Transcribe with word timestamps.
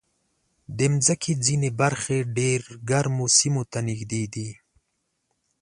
د 0.77 0.79
مځکې 0.93 1.31
ځینې 1.45 1.69
برخې 1.81 2.17
ډېر 2.37 2.61
ګرمو 2.89 3.25
سیمو 3.37 3.63
ته 3.71 3.79
نږدې 3.87 4.23
دي. 4.33 4.49